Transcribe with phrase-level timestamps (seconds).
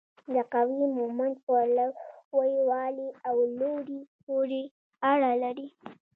[0.33, 4.63] د قوې مومنت په لوی والي او لوري پورې
[5.11, 5.67] اړه لري.